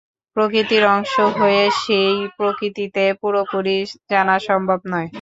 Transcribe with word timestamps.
প্রকৃতির 0.35 0.83
অংশ 0.95 1.13
হয়ে 1.37 1.63
সেই 1.81 2.13
প্রকৃতিকে 2.37 3.05
পুরোপুরি 3.21 3.77
জানা 4.09 4.35
সম্ভব 4.47 4.79
নয়। 4.91 5.07